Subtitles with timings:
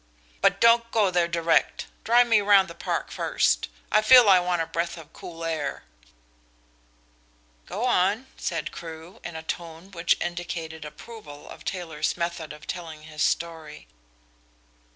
[0.41, 1.85] But don't go there direct.
[2.03, 3.69] Drive me round the Park first.
[3.91, 5.83] I feel I want a breath of cool air.'"
[7.67, 13.03] "Go on," said Crewe, in a tone which indicated approval of Taylor's method of telling
[13.03, 13.87] his story.